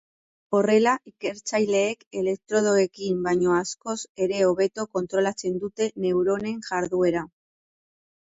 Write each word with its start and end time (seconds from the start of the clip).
Horrela, 0.59 0.93
ikertzaileek 1.09 2.01
elektrodoekin 2.21 3.19
baino 3.27 3.53
askoz 3.57 3.95
ere 4.27 4.39
hobeto 4.47 4.85
kontrolatzen 4.99 5.59
dute 5.65 5.91
neuronen 6.07 6.57
jarduera. 6.71 7.25